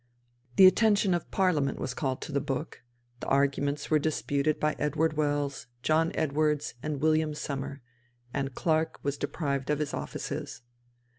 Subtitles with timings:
[0.55, 2.81] The attention of Parliament was called to the book;
[3.19, 7.83] the arguments were disputed by Edward Wells, John Edwards, and William Sommer;
[8.33, 10.63] and Clarke was deprived of his offices.